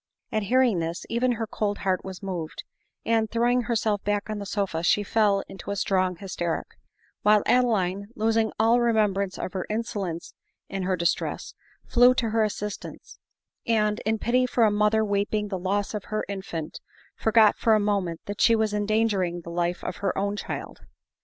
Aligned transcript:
245 0.31 0.35
At 0.35 0.49
hearing 0.49 0.79
this, 0.79 1.05
even 1.09 1.31
her 1.33 1.45
cold 1.45 1.77
heart 1.85 2.03
was 2.03 2.23
moved, 2.23 2.63
and, 3.05 3.29
throwing 3.29 3.61
herself 3.65 4.03
back 4.03 4.31
on 4.31 4.39
the 4.39 4.47
sofa 4.47 4.81
she 4.81 5.03
fell 5.03 5.43
into 5.47 5.69
a 5.69 5.75
strong 5.75 6.15
hysteric; 6.15 6.65
while 7.21 7.43
Adeline, 7.45 8.07
losing 8.15 8.51
all 8.59 8.79
remembrance 8.81 9.37
of 9.37 9.53
her 9.53 9.67
insolence 9.69 10.33
in 10.67 10.81
her 10.81 10.95
distress, 10.97 11.53
flew 11.85 12.15
to 12.15 12.31
her 12.31 12.43
assistance 12.43 13.19
\ 13.45 13.67
and, 13.67 13.99
in 14.03 14.17
pity 14.17 14.47
for 14.47 14.63
a 14.63 14.71
mother 14.71 15.05
weeping 15.05 15.49
the 15.49 15.59
loss 15.59 15.93
of 15.93 16.05
her 16.05 16.25
infant, 16.27 16.79
forgot 17.15 17.55
for 17.55 17.75
a 17.75 17.79
moment 17.79 18.21
that 18.25 18.41
she 18.41 18.55
was 18.55 18.73
endangering 18.73 19.41
the 19.41 19.51
life 19.51 19.83
of 19.83 19.97
her 19.97 20.17
own 20.17 20.35
child. 20.35 20.79